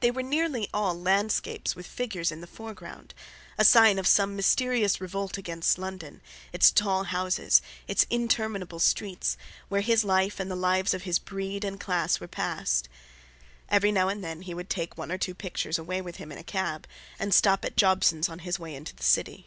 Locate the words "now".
13.92-14.08